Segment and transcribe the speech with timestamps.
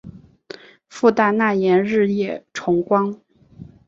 [0.89, 3.21] 父大纳言日野重光。